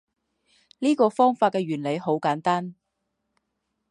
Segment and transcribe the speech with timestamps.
[0.79, 2.73] 这个方法的原理很简单